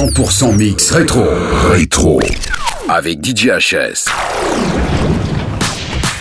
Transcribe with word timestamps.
100% 0.00 0.56
mix 0.56 0.92
rétro. 0.92 1.26
Rétro. 1.68 2.20
Avec 2.88 3.22
DJ 3.22 3.50
HS. 3.58 4.08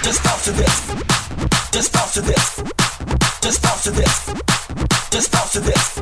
Just 0.04 0.22
bounce 0.22 0.44
to 0.44 0.52
this. 0.52 0.82
Just 1.72 1.94
bounce 1.94 2.14
to 2.14 2.22
this. 2.22 2.62
Just 3.42 3.62
bounce 3.62 3.84
to 3.84 3.92
this. 3.92 4.26
Just 5.12 5.32
bounce 5.32 5.52
to 5.54 5.62
this. 5.62 6.02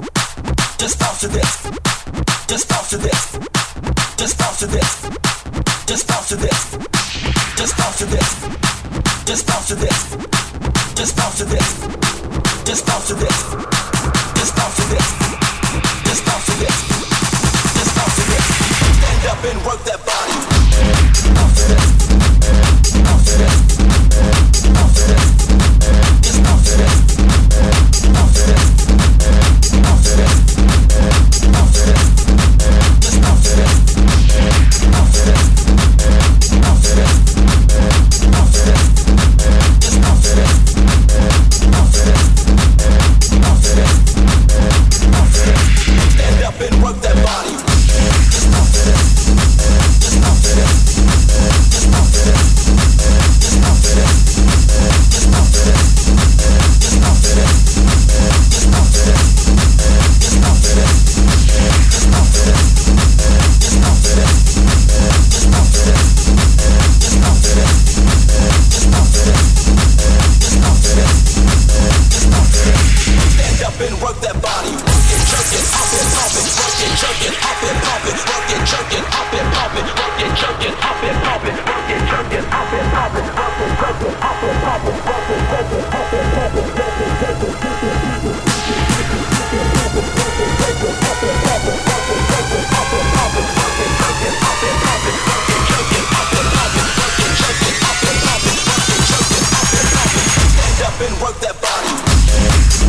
Just 0.79 0.99
bounce 0.99 1.19
to 1.19 1.27
this. 1.27 1.67
Just 2.47 2.67
bounce 2.67 2.89
to 2.89 2.97
this. 2.97 3.37
Just 4.17 4.37
bounce 4.39 4.57
to 4.57 4.65
this. 4.65 5.09
Just 5.85 6.07
bounce 6.07 6.29
to 6.29 6.35
this. 6.35 6.77
Just 7.55 7.77
bounce 7.77 7.97
to 7.99 8.05
this. 8.05 8.47
Just 9.27 9.45
bounce 9.45 9.67
to 9.67 9.75
this. 9.75 10.17
Just 10.95 11.15
bounce 11.15 11.37
to 11.37 11.45
this. 11.45 11.79
Just 12.65 12.87
bounce 12.87 13.07
to 13.09 13.13
this. 13.13 13.96
been 19.47 19.63
worth 19.63 19.85
that 19.85 20.06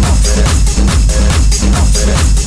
Nothing, 0.00 0.86
nothing, 0.86 1.70
nothing. 1.70 2.37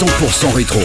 100% 0.00 0.54
rétro. 0.54 0.80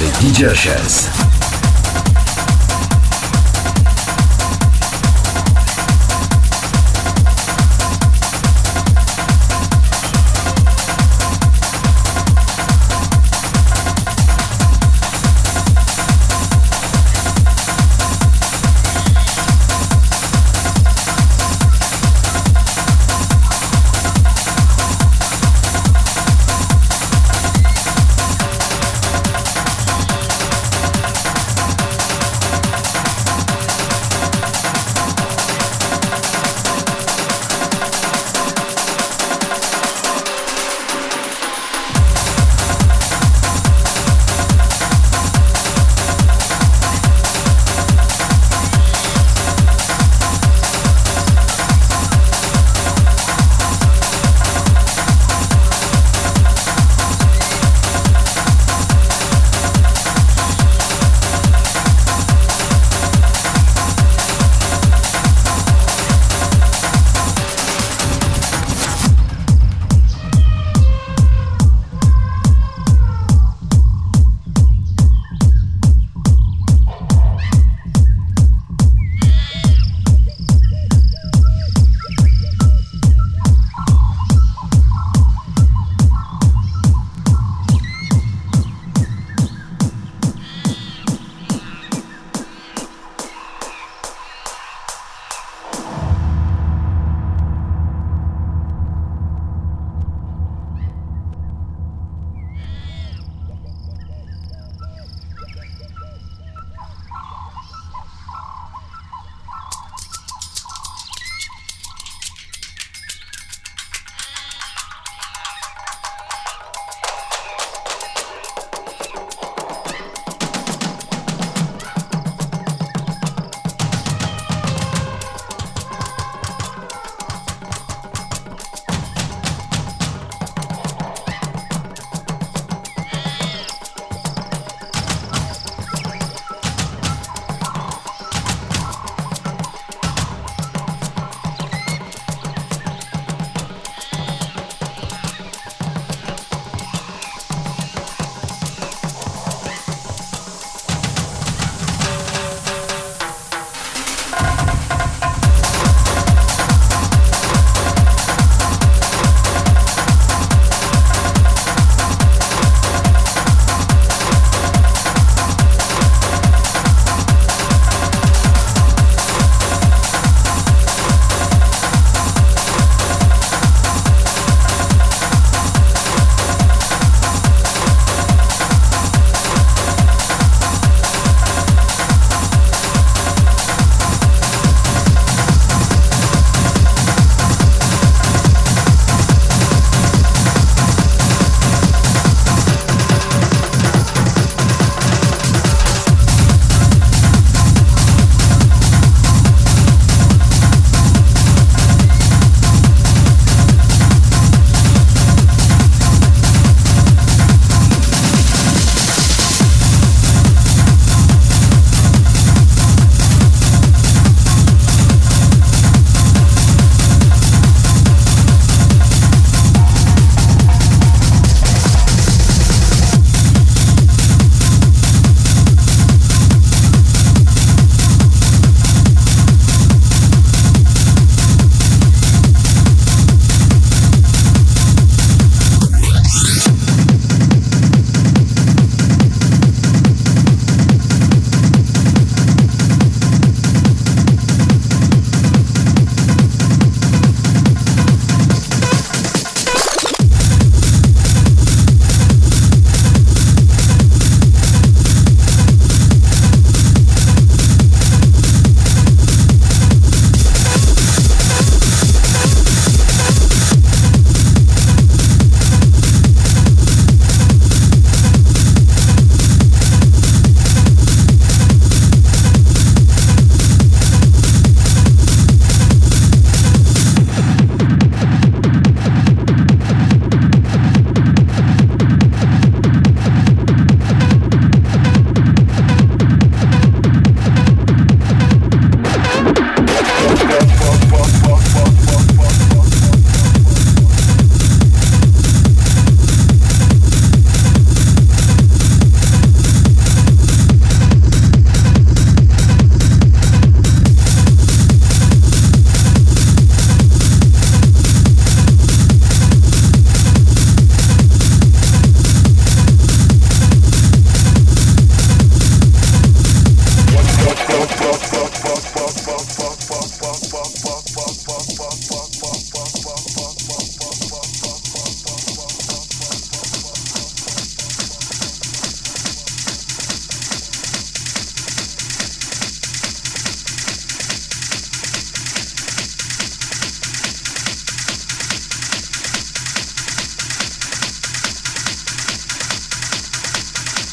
Avec 0.00 0.14
DJ 0.20 0.44
HS. 0.44 1.27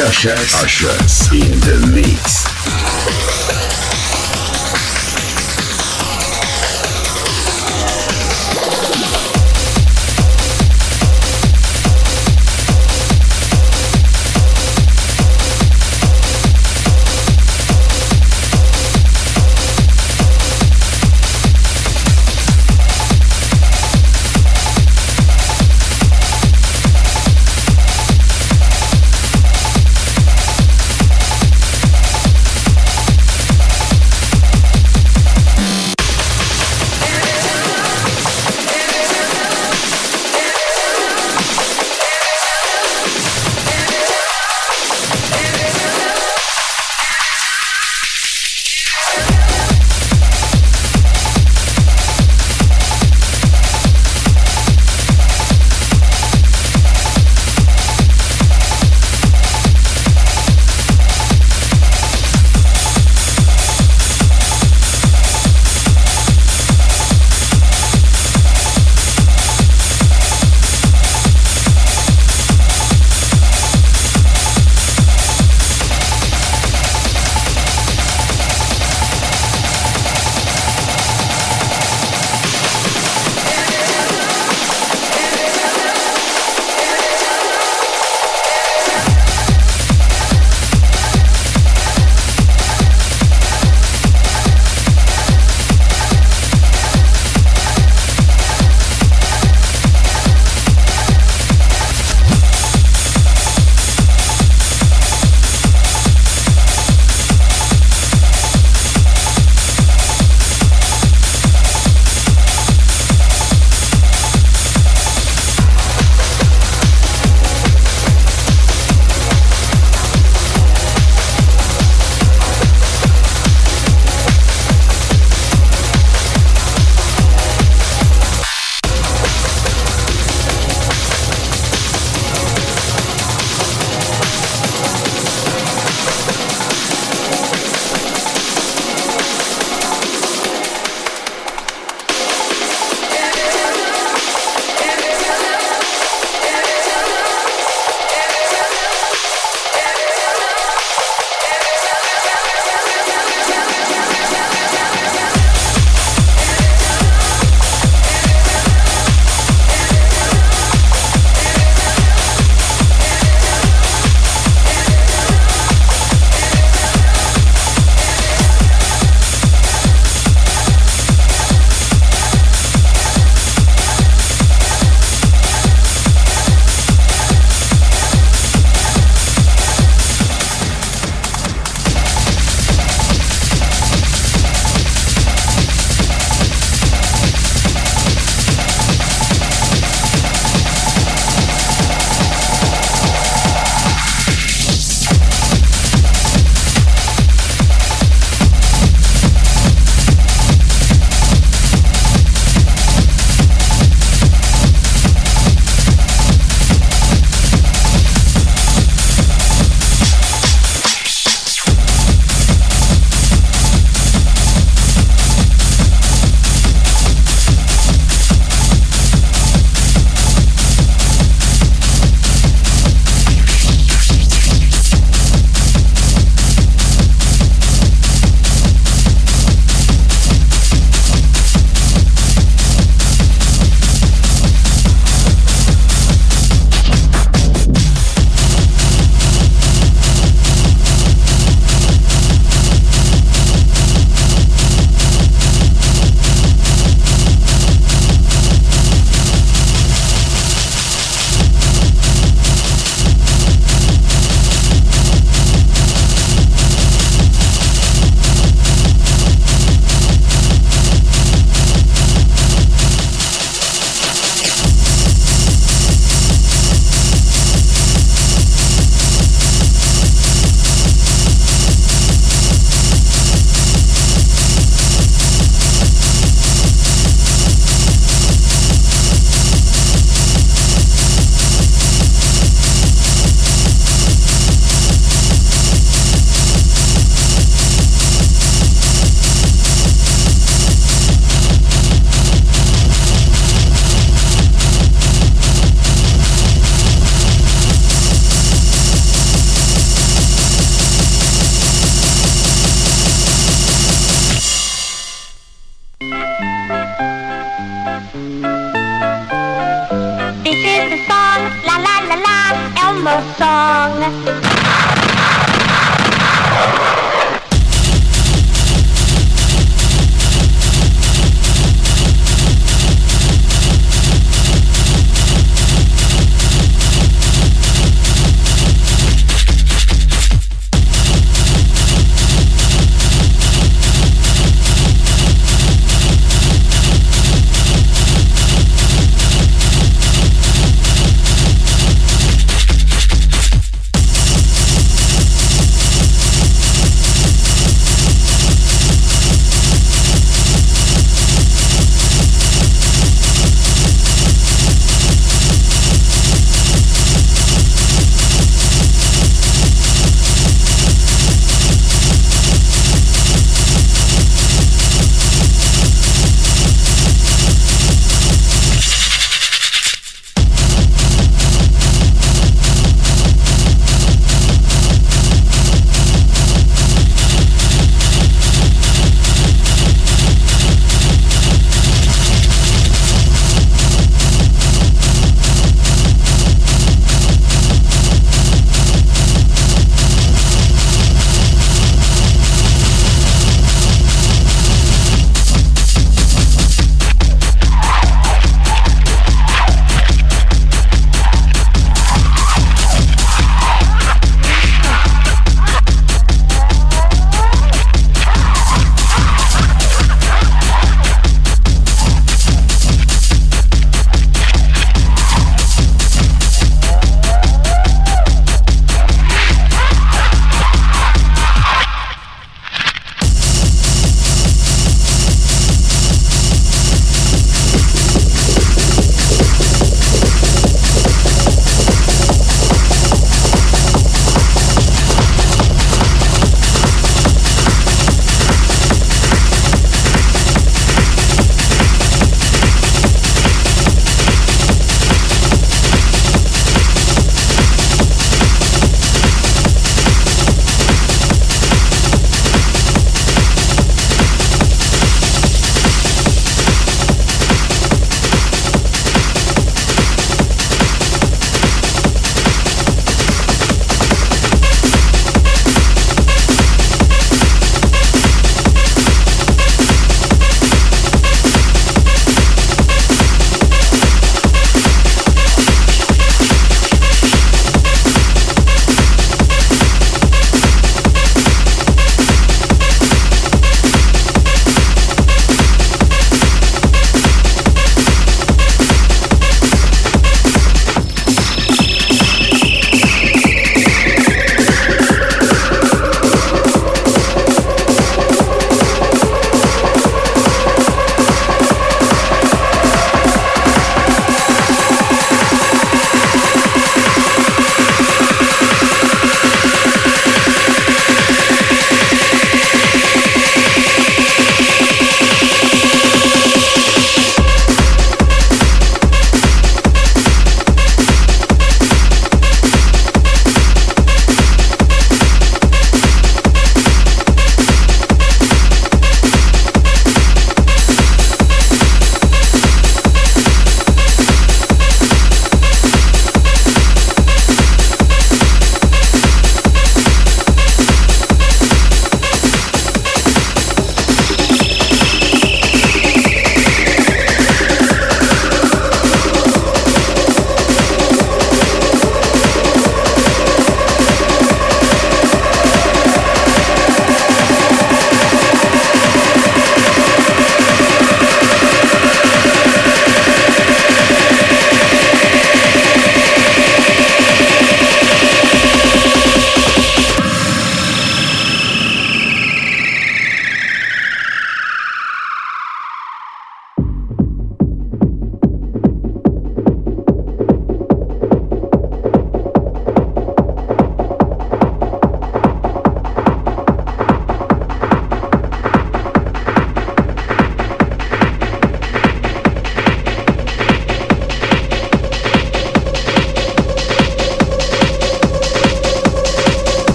Ushers 0.00 1.32
in 1.32 1.58
the 1.60 1.90
mix. 1.92 2.57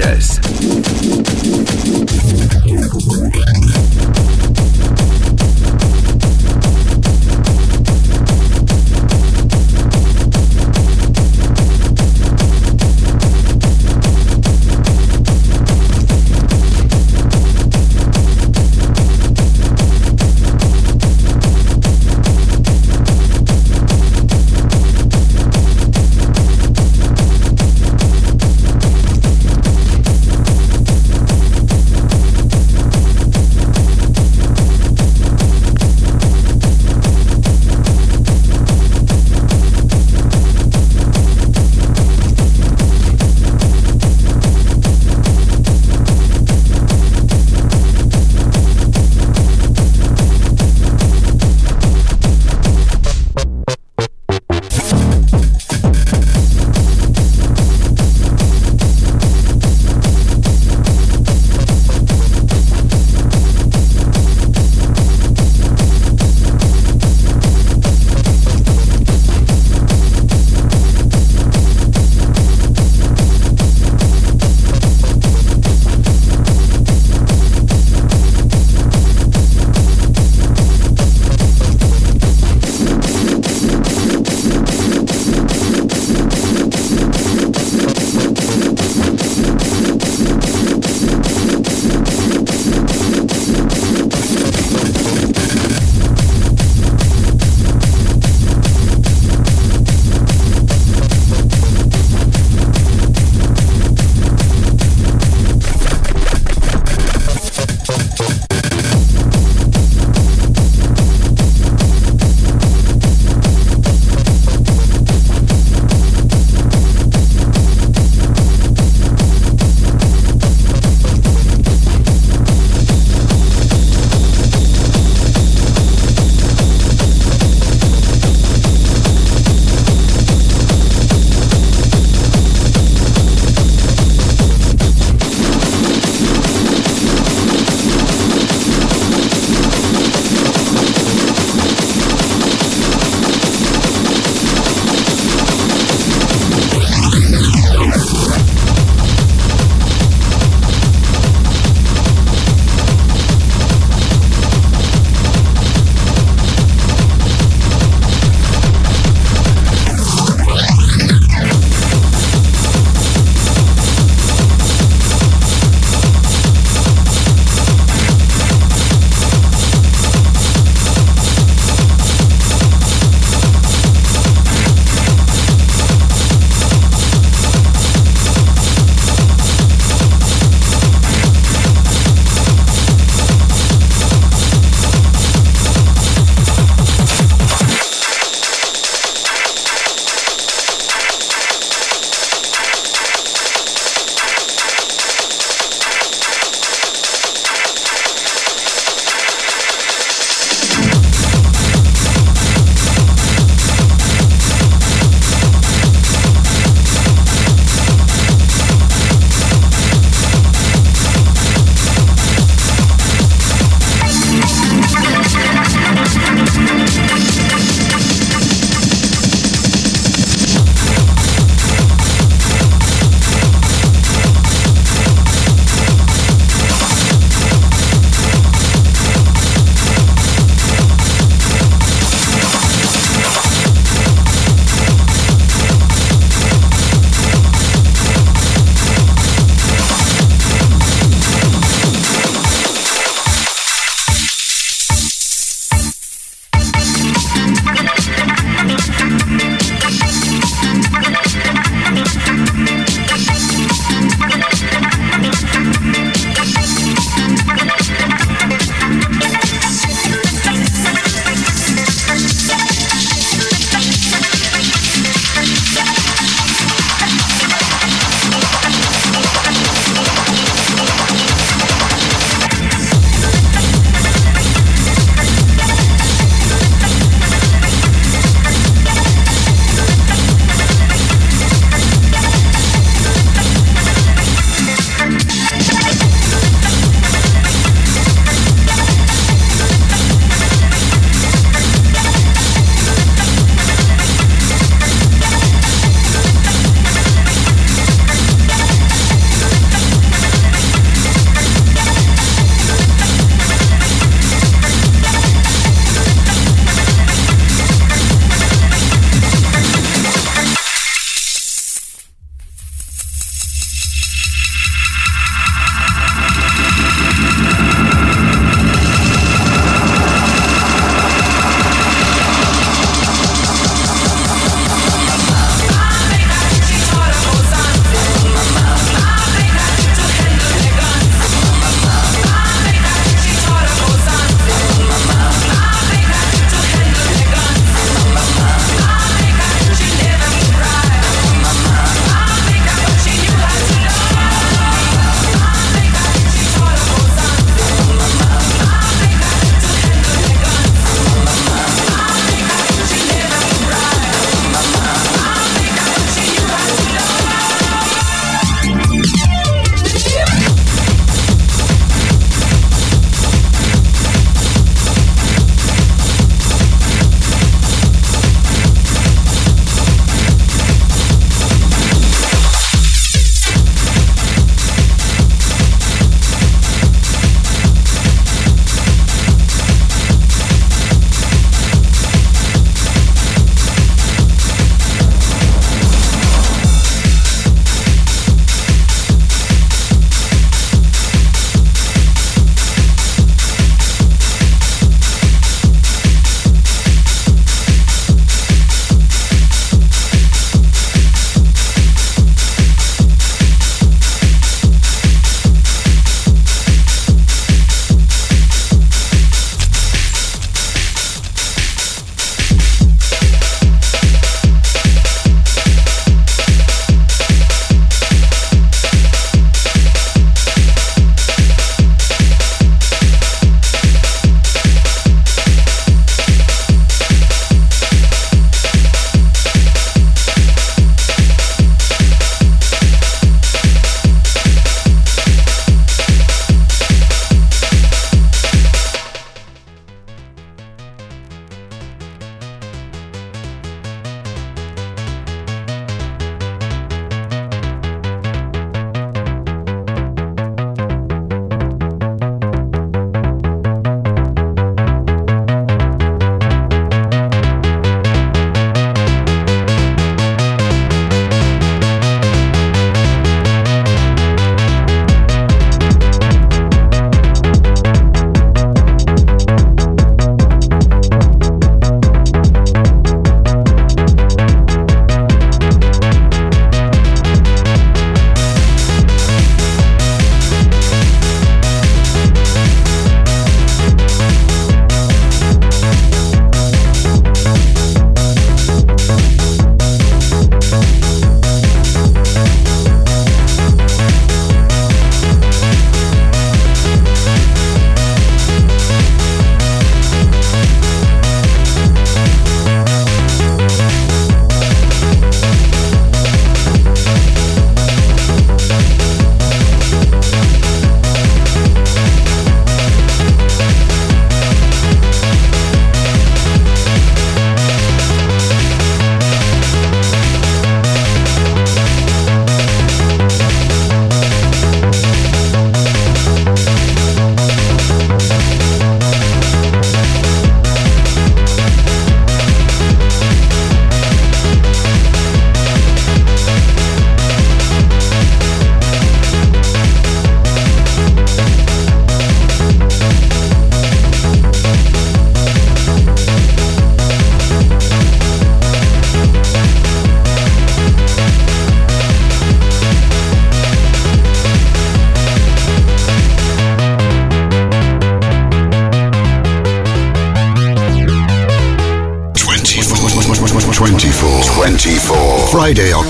Avec 0.00 0.31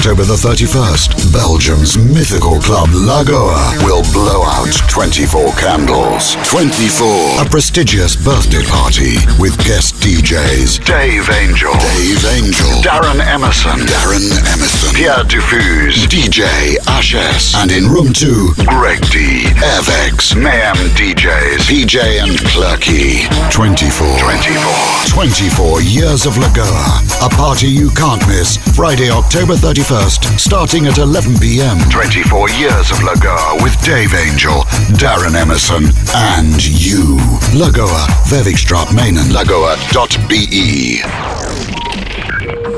October 0.02 0.24
the 0.24 0.34
31st, 0.34 1.30
Belgium's 1.30 1.94
mythical 1.94 2.58
club 2.58 2.90
Lagoa 2.90 3.70
will 3.86 4.02
blow 4.10 4.42
out 4.42 4.74
24 4.90 5.54
candles. 5.54 6.34
24. 6.50 7.06
A 7.38 7.46
prestigious 7.46 8.18
birthday 8.18 8.66
party 8.66 9.14
with 9.38 9.54
guest 9.62 9.94
DJs 10.02 10.82
Dave 10.82 11.30
Angel, 11.30 11.70
Dave 11.78 12.18
Angel, 12.34 12.66
Darren 12.82 13.22
Emerson, 13.22 13.78
Darren 13.86 14.26
Emerson, 14.50 14.90
Pierre 14.90 15.22
Diffuse, 15.22 16.10
DJ 16.10 16.82
Ashes, 16.90 17.54
and 17.62 17.70
in 17.70 17.86
room 17.86 18.10
2, 18.12 18.66
Greg 18.66 18.98
D, 19.14 19.46
Avex, 19.78 20.34
Mayhem 20.34 20.82
DJs, 20.98 21.62
PJ 21.70 22.26
and 22.26 22.34
Clerky. 22.50 23.22
24. 23.54 24.18
24. 24.18 24.66
24 25.14 25.82
years 25.86 26.26
of 26.26 26.34
Lagoa. 26.42 27.06
A 27.22 27.28
party 27.28 27.68
you 27.68 27.88
can't 27.90 28.20
miss. 28.26 28.56
Friday, 28.74 29.08
October 29.08 29.54
31st, 29.54 30.40
starting 30.40 30.88
at 30.88 30.98
11 30.98 31.38
p.m. 31.38 31.78
24 31.88 32.50
years 32.50 32.90
of 32.90 32.96
Lagoa 32.98 33.62
with 33.62 33.80
Dave 33.84 34.12
Angel, 34.12 34.62
Darren 34.98 35.36
Emerson, 35.36 35.84
and 36.16 36.58
you. 36.66 37.18
Lagoa, 37.54 38.08
Wervikstraat 38.26 38.92
Menen, 38.92 39.32
lagoa.be. 39.32 41.02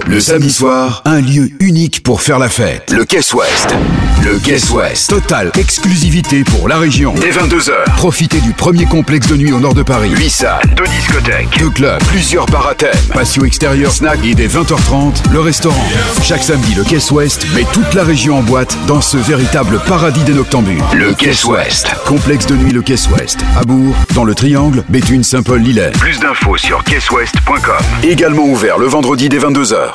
Le 0.07 0.21
samedi 0.21 0.53
soir, 0.53 1.01
un 1.07 1.23
lieu 1.23 1.49
unique 1.61 2.03
pour 2.03 2.21
faire 2.21 2.39
la 2.39 2.51
fête. 2.51 2.91
Le 2.91 3.07
Key 3.07 3.23
West. 3.35 3.75
Le 4.23 4.39
Caisse 4.39 4.71
Ouest. 4.71 5.11
Totale 5.11 5.51
exclusivité 5.59 6.45
pour 6.45 6.69
la 6.69 6.79
région. 6.79 7.15
Dès 7.15 7.31
22h. 7.31 7.73
Profitez 7.97 8.41
du 8.41 8.53
premier 8.53 8.87
complexe 8.87 9.27
de 9.29 9.37
nuit 9.37 9.53
au 9.53 9.61
nord 9.61 9.75
de 9.75 9.83
Paris. 9.83 10.11
8 10.17 10.31
salles, 10.31 10.75
2 10.77 10.85
discothèques, 10.85 11.59
2 11.59 11.71
clubs, 11.71 12.03
plusieurs 12.05 12.47
bars 12.47 12.67
à 12.69 12.75
thème, 12.75 12.91
patio 13.13 13.45
extérieur, 13.45 13.93
snack 13.93 14.21
et 14.25 14.35
dès 14.35 14.47
20h30, 14.47 15.33
le 15.33 15.41
restaurant. 15.41 15.89
Chaque 16.23 16.43
samedi, 16.43 16.75
le 16.75 16.85
Caisse 16.85 17.11
Ouest 17.11 17.47
met 17.55 17.65
toute 17.73 17.93
la 17.95 18.05
région 18.05 18.39
en 18.39 18.43
boîte 18.43 18.77
dans 18.87 19.01
ce 19.01 19.17
véritable 19.17 19.81
paradis 19.87 20.23
des 20.25 20.33
noctambules. 20.33 20.83
Le 20.95 21.13
Caisse 21.15 21.45
Ouest. 21.45 21.89
Complexe 22.07 22.47
de 22.47 22.55
nuit 22.55 22.73
Le 22.73 22.83
Caisse 22.83 23.09
Ouest. 23.09 23.41
À 23.59 23.65
Bourg, 23.65 23.95
dans 24.15 24.25
le 24.25 24.35
Triangle, 24.35 24.85
Béthune, 24.89 25.25
Saint-Paul, 25.25 25.61
Lillet. 25.61 25.91
Plus 25.99 26.19
d'infos 26.21 26.57
sur 26.57 26.83
caisseouest.com. 26.85 27.85
Également 28.03 28.45
ouvert 28.45 28.79
le 28.79 28.87
vendredi 28.87 29.29
dès 29.29 29.39
22h. 29.39 29.95